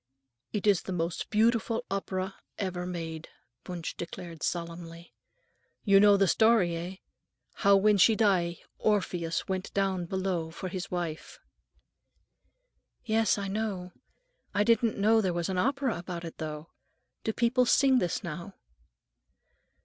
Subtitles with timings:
[0.51, 3.29] "It is the most beautiful opera ever made,"
[3.67, 5.13] Wunsch declared solemnly.
[5.83, 6.95] "You know the story, eh?
[7.61, 11.39] How, when she die, Orpheus went down below for his wife?"
[11.75, 11.79] "Oh,
[13.05, 13.91] yes, I know.
[14.55, 16.71] I didn't know there was an opera about it, though.
[17.23, 18.55] Do people sing this now?"